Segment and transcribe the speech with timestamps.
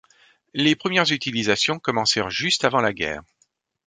[0.55, 3.21] Les premières utilisations commencèrent juste avant la guerre.